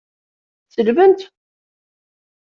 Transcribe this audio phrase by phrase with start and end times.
[0.67, 1.21] Tselbemt?